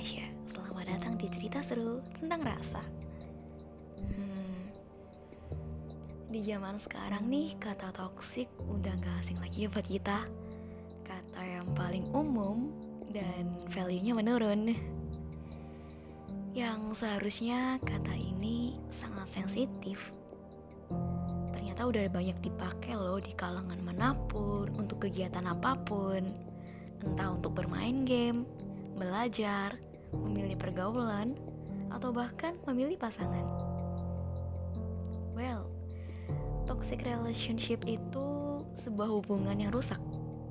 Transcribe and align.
Tasya. 0.00 0.24
Selamat 0.48 0.96
datang 0.96 1.20
di 1.20 1.28
cerita 1.28 1.60
seru 1.60 2.00
tentang 2.16 2.40
rasa. 2.40 2.80
Hmm, 4.00 4.72
di 6.32 6.40
zaman 6.40 6.80
sekarang 6.80 7.28
nih, 7.28 7.52
kata 7.60 7.92
toksik 7.92 8.48
udah 8.64 8.96
gak 8.96 9.20
asing 9.20 9.36
lagi 9.36 9.60
ya 9.60 9.68
buat 9.68 9.84
kita. 9.84 10.24
Kata 11.04 11.40
yang 11.44 11.68
paling 11.76 12.08
umum 12.16 12.72
dan 13.12 13.60
value-nya 13.68 14.16
menurun. 14.16 14.72
Yang 16.56 16.80
seharusnya 16.96 17.76
kata 17.84 18.16
ini 18.16 18.80
sangat 18.88 19.28
sensitif. 19.28 20.16
Ternyata 21.52 21.84
udah 21.84 22.08
banyak 22.08 22.40
dipakai 22.40 22.96
loh 22.96 23.20
di 23.20 23.36
kalangan 23.36 23.84
mana 23.84 24.16
pun, 24.32 24.64
untuk 24.80 25.04
kegiatan 25.04 25.44
apa 25.44 25.76
pun. 25.76 26.24
Entah 27.04 27.36
untuk 27.36 27.52
bermain 27.52 28.08
game, 28.08 28.48
belajar, 28.96 29.89
memilih 30.14 30.58
pergaulan, 30.58 31.38
atau 31.90 32.14
bahkan 32.14 32.54
memilih 32.64 32.96
pasangan. 32.96 33.44
Well, 35.34 35.66
toxic 36.70 37.02
relationship 37.02 37.82
itu 37.86 38.26
sebuah 38.78 39.10
hubungan 39.10 39.58
yang 39.58 39.74
rusak 39.74 39.98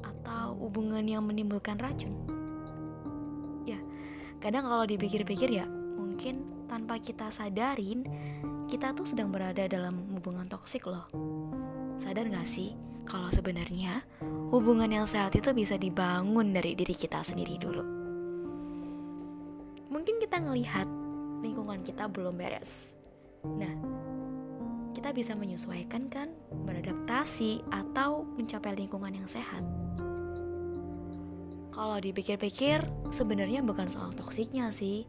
atau 0.00 0.56
hubungan 0.56 1.04
yang 1.04 1.22
menimbulkan 1.28 1.76
racun. 1.76 2.16
Ya, 3.68 3.78
kadang 4.40 4.64
kalau 4.64 4.88
dipikir-pikir 4.88 5.52
ya, 5.52 5.68
mungkin 5.68 6.66
tanpa 6.66 6.98
kita 6.98 7.28
sadarin, 7.28 8.02
kita 8.66 8.96
tuh 8.96 9.06
sedang 9.06 9.30
berada 9.30 9.68
dalam 9.70 10.10
hubungan 10.16 10.48
toksik 10.48 10.88
loh. 10.88 11.06
Sadar 11.96 12.28
gak 12.28 12.48
sih 12.48 12.74
kalau 13.06 13.30
sebenarnya 13.30 14.02
hubungan 14.50 14.90
yang 14.90 15.06
sehat 15.06 15.32
itu 15.38 15.54
bisa 15.54 15.78
dibangun 15.78 16.50
dari 16.50 16.74
diri 16.74 16.92
kita 16.92 17.22
sendiri 17.22 17.56
dulu? 17.56 17.95
Kita 20.36 20.52
ngelihat 20.52 20.84
lingkungan 21.40 21.80
kita 21.80 22.12
belum 22.12 22.36
beres. 22.36 22.92
Nah, 23.56 23.72
kita 24.92 25.16
bisa 25.16 25.32
menyesuaikan 25.32 26.12
kan, 26.12 26.28
beradaptasi 26.52 27.64
atau 27.72 28.28
mencapai 28.36 28.76
lingkungan 28.76 29.16
yang 29.16 29.24
sehat. 29.24 29.64
Kalau 31.72 31.96
dipikir-pikir, 32.04 32.84
sebenarnya 33.08 33.64
bukan 33.64 33.88
soal 33.88 34.12
toksiknya 34.12 34.68
sih. 34.76 35.08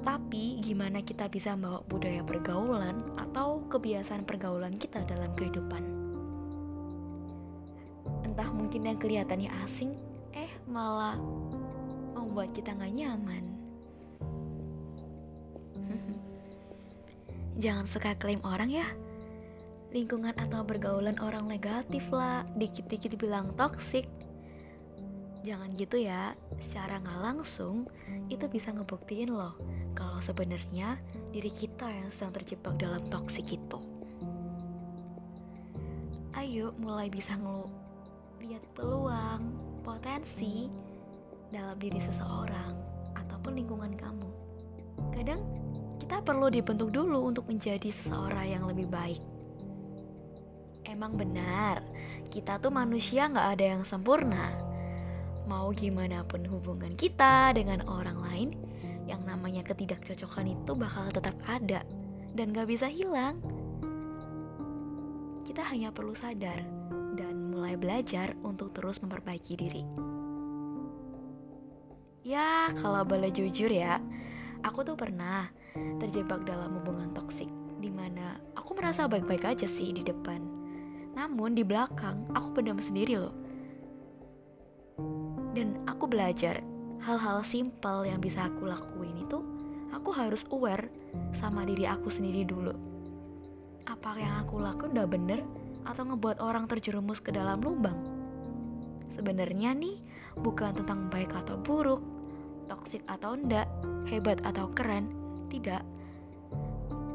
Tapi 0.00 0.64
gimana 0.64 1.04
kita 1.04 1.28
bisa 1.28 1.52
membawa 1.52 1.84
budaya 1.84 2.24
pergaulan 2.24 2.96
atau 3.20 3.60
kebiasaan 3.68 4.24
pergaulan 4.24 4.72
kita 4.72 5.04
dalam 5.04 5.36
kehidupan. 5.36 5.84
Entah 8.24 8.48
mungkin 8.56 8.88
yang 8.88 8.96
kelihatannya 8.96 9.52
asing, 9.68 9.92
eh 10.32 10.48
malah 10.64 11.20
membuat 12.34 12.50
kita 12.50 12.74
nggak 12.74 12.98
nyaman. 12.98 13.44
Jangan 17.62 17.86
suka 17.86 18.18
klaim 18.18 18.42
orang 18.42 18.74
ya. 18.74 18.90
Lingkungan 19.94 20.34
atau 20.34 20.66
pergaulan 20.66 21.14
orang 21.22 21.46
negatif 21.46 22.10
lah, 22.10 22.42
dikit-dikit 22.58 23.14
bilang 23.14 23.54
toksik. 23.54 24.10
Jangan 25.46 25.78
gitu 25.78 25.94
ya, 26.02 26.34
secara 26.58 26.98
nggak 26.98 27.22
langsung 27.22 27.86
itu 28.26 28.50
bisa 28.50 28.74
ngebuktiin 28.74 29.30
loh 29.30 29.54
kalau 29.94 30.18
sebenarnya 30.18 30.98
diri 31.30 31.54
kita 31.54 31.86
yang 31.86 32.10
sedang 32.10 32.34
terjebak 32.34 32.74
dalam 32.82 33.06
toksik 33.14 33.46
itu. 33.46 33.78
Ayo 36.34 36.74
mulai 36.82 37.06
bisa 37.06 37.38
ngelu 37.38 37.70
lihat 38.42 38.66
peluang, 38.74 39.54
potensi, 39.86 40.66
dalam 41.54 41.78
diri 41.78 42.02
seseorang 42.02 42.74
ataupun 43.14 43.54
lingkungan 43.54 43.94
kamu. 43.94 44.30
Kadang 45.14 45.40
kita 46.02 46.18
perlu 46.26 46.50
dibentuk 46.50 46.90
dulu 46.90 47.30
untuk 47.30 47.46
menjadi 47.46 47.86
seseorang 47.86 48.50
yang 48.50 48.66
lebih 48.66 48.90
baik. 48.90 49.22
Emang 50.82 51.14
benar, 51.14 51.86
kita 52.34 52.58
tuh 52.58 52.74
manusia 52.74 53.30
nggak 53.30 53.48
ada 53.54 53.64
yang 53.78 53.82
sempurna. 53.86 54.58
Mau 55.46 55.70
gimana 55.70 56.26
pun 56.26 56.42
hubungan 56.50 56.98
kita 56.98 57.54
dengan 57.54 57.86
orang 57.86 58.18
lain, 58.18 58.50
yang 59.06 59.22
namanya 59.22 59.62
ketidakcocokan 59.62 60.58
itu 60.58 60.72
bakal 60.74 61.06
tetap 61.12 61.36
ada 61.46 61.84
dan 62.34 62.50
gak 62.50 62.68
bisa 62.68 62.88
hilang. 62.88 63.36
Kita 65.44 65.60
hanya 65.68 65.92
perlu 65.92 66.16
sadar 66.16 66.64
dan 67.14 67.52
mulai 67.52 67.76
belajar 67.76 68.32
untuk 68.40 68.72
terus 68.72 69.04
memperbaiki 69.04 69.54
diri. 69.54 70.13
Ya, 72.24 72.72
kalau 72.80 73.04
boleh 73.04 73.28
jujur 73.28 73.68
ya, 73.68 74.00
aku 74.64 74.80
tuh 74.80 74.96
pernah 74.96 75.52
terjebak 76.00 76.48
dalam 76.48 76.80
hubungan 76.80 77.12
toksik 77.12 77.52
di 77.76 77.92
mana 77.92 78.40
aku 78.56 78.72
merasa 78.72 79.04
baik-baik 79.04 79.44
aja 79.44 79.68
sih 79.68 79.92
di 79.92 80.00
depan. 80.00 80.40
Namun 81.12 81.52
di 81.52 81.60
belakang 81.60 82.32
aku 82.32 82.56
pendam 82.56 82.80
sendiri 82.80 83.20
loh. 83.20 83.36
Dan 85.52 85.84
aku 85.84 86.08
belajar 86.08 86.64
hal-hal 87.04 87.44
simpel 87.44 88.08
yang 88.08 88.24
bisa 88.24 88.48
aku 88.48 88.72
lakuin 88.72 89.20
itu 89.20 89.44
aku 89.92 90.08
harus 90.16 90.48
aware 90.48 90.88
sama 91.36 91.68
diri 91.68 91.84
aku 91.84 92.08
sendiri 92.08 92.48
dulu. 92.48 92.72
Apa 93.84 94.16
yang 94.16 94.48
aku 94.48 94.64
lakuin 94.64 94.96
udah 94.96 95.08
bener 95.12 95.40
atau 95.84 96.08
ngebuat 96.08 96.40
orang 96.40 96.64
terjerumus 96.72 97.20
ke 97.20 97.36
dalam 97.36 97.60
lubang? 97.60 98.00
Sebenarnya 99.12 99.76
nih 99.76 100.00
bukan 100.40 100.72
tentang 100.72 101.12
baik 101.12 101.36
atau 101.36 101.60
buruk, 101.60 102.13
toksik 102.84 103.00
atau 103.08 103.32
enggak, 103.32 103.64
hebat 104.12 104.44
atau 104.44 104.68
keren, 104.76 105.08
tidak. 105.48 105.80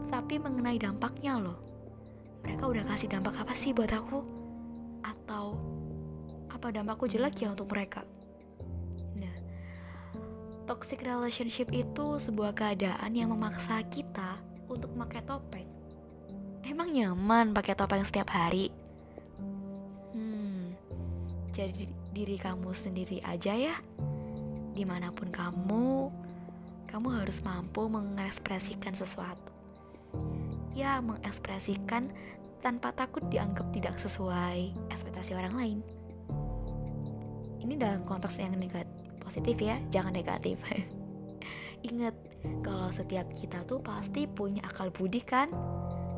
Tapi 0.10 0.42
mengenai 0.42 0.82
dampaknya 0.82 1.38
loh. 1.38 1.62
Mereka 2.42 2.66
udah 2.66 2.90
kasih 2.90 3.06
dampak 3.06 3.38
apa 3.38 3.54
sih 3.54 3.70
buat 3.70 3.94
aku? 3.94 4.26
Atau 5.06 5.62
apa 6.50 6.74
dampakku 6.74 7.06
jelek 7.06 7.46
ya 7.46 7.54
untuk 7.54 7.70
mereka? 7.70 8.02
Nah, 9.14 9.36
toxic 10.66 11.06
relationship 11.06 11.70
itu 11.70 12.18
sebuah 12.18 12.58
keadaan 12.58 13.14
yang 13.14 13.30
memaksa 13.30 13.86
kita 13.94 14.42
untuk 14.66 14.90
pakai 14.98 15.22
topeng. 15.22 15.70
Emang 16.66 16.90
nyaman 16.90 17.54
pakai 17.54 17.78
topeng 17.78 18.02
setiap 18.02 18.34
hari? 18.34 18.74
Hmm, 20.18 20.74
jadi 21.54 21.86
diri 22.10 22.42
kamu 22.42 22.74
sendiri 22.74 23.22
aja 23.22 23.54
ya 23.54 23.78
di 24.80 24.88
mana 24.88 25.12
pun 25.12 25.28
kamu, 25.28 26.08
kamu 26.88 27.08
harus 27.12 27.44
mampu 27.44 27.92
mengekspresikan 27.92 28.96
sesuatu. 28.96 29.52
Ya, 30.72 31.04
mengekspresikan 31.04 32.08
tanpa 32.64 32.96
takut 32.96 33.28
dianggap 33.28 33.76
tidak 33.76 34.00
sesuai 34.00 34.72
ekspektasi 34.88 35.36
orang 35.36 35.54
lain. 35.60 35.80
Ini 37.60 37.76
dalam 37.76 38.08
konteks 38.08 38.40
yang 38.40 38.56
negatif, 38.56 38.88
positif 39.20 39.60
ya, 39.60 39.84
jangan 39.92 40.16
negatif. 40.16 40.56
Ingat, 41.92 42.16
kalau 42.64 42.88
setiap 42.96 43.28
kita 43.36 43.68
tuh 43.68 43.84
pasti 43.84 44.32
punya 44.32 44.64
akal 44.64 44.96
budi 44.96 45.20
kan? 45.20 45.52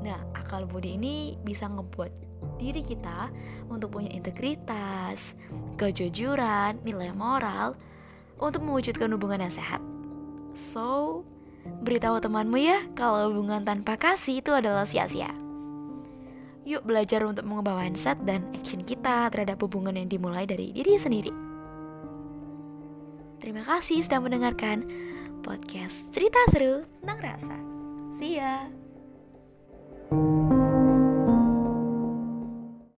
Nah, 0.06 0.22
akal 0.38 0.70
budi 0.70 1.02
ini 1.02 1.34
bisa 1.42 1.66
ngebuat 1.66 2.14
diri 2.62 2.86
kita 2.86 3.34
untuk 3.74 3.98
punya 3.98 4.14
integritas, 4.14 5.34
kejujuran, 5.82 6.86
nilai 6.86 7.10
moral, 7.18 7.74
untuk 8.42 8.66
mewujudkan 8.66 9.08
hubungan 9.14 9.46
yang 9.46 9.54
sehat. 9.54 9.80
So, 10.52 11.22
beritahu 11.86 12.20
temanmu 12.20 12.58
ya 12.60 12.90
kalau 12.98 13.30
hubungan 13.32 13.64
tanpa 13.64 13.96
kasih 13.96 14.42
itu 14.42 14.52
adalah 14.52 14.84
sia-sia. 14.84 15.32
Yuk 16.66 16.86
belajar 16.86 17.26
untuk 17.26 17.46
mengubah 17.46 17.78
mindset 17.78 18.22
dan 18.26 18.46
action 18.54 18.86
kita 18.86 19.30
terhadap 19.34 19.62
hubungan 19.62 19.98
yang 19.98 20.10
dimulai 20.10 20.46
dari 20.46 20.74
diri 20.74 20.98
sendiri. 20.98 21.34
Terima 23.42 23.66
kasih 23.66 24.06
sudah 24.06 24.22
mendengarkan 24.22 24.86
podcast 25.42 26.14
cerita 26.14 26.38
seru 26.54 26.86
tentang 27.02 27.20
rasa. 27.22 27.58
See 28.14 28.38
ya! 28.38 28.81